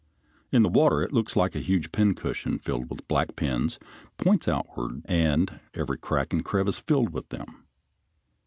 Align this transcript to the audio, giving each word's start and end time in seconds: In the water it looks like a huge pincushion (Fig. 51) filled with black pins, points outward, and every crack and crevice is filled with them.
In 0.51 0.63
the 0.63 0.69
water 0.69 1.03
it 1.03 1.13
looks 1.13 1.35
like 1.35 1.53
a 1.53 1.59
huge 1.59 1.91
pincushion 1.91 2.53
(Fig. 2.53 2.61
51) 2.61 2.63
filled 2.79 2.89
with 2.89 3.07
black 3.07 3.35
pins, 3.35 3.77
points 4.17 4.47
outward, 4.47 5.03
and 5.05 5.59
every 5.75 5.99
crack 5.99 6.33
and 6.33 6.43
crevice 6.43 6.77
is 6.79 6.83
filled 6.83 7.11
with 7.13 7.29
them. 7.29 7.67